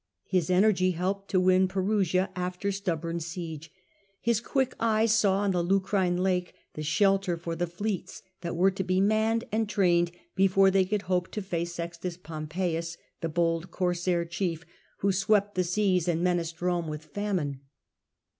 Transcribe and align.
His 0.25 0.49
energy 0.49 0.93
helped 0.93 1.29
to 1.29 1.39
win 1.39 1.67
Perusia 1.67 2.31
after 2.35 2.71
stubborn 2.71 3.19
siege; 3.19 3.69
his 4.19 4.41
quick 4.41 4.73
eye 4.79 5.05
saw 5.05 5.45
in 5.45 5.51
the 5.51 5.61
Lucrine 5.63 6.17
lake 6.17 6.55
the 6.73 6.81
shelter 6.81 7.37
for 7.37 7.55
the 7.55 7.67
fleets 7.67 8.23
that 8.41 8.55
were 8.55 8.71
to 8.71 8.83
be 8.83 8.99
manned 8.99 9.43
and 9.51 9.69
trained 9.69 10.09
before 10.33 10.71
they 10.71 10.85
could 10.85 11.03
hope 11.03 11.29
to 11.33 11.41
face 11.43 11.75
Sextus 11.75 12.17
Pompeius, 12.17 12.97
the 13.19 13.29
bold 13.29 13.69
corsair 13.69 14.25
chief, 14.25 14.65
who 15.01 15.11
swept 15.11 15.53
the 15.53 15.63
seas 15.63 16.07
and 16.07 16.23
menaced 16.23 16.63
Rome 16.63 16.87
with 16.87 17.05
famine. 17.05 17.59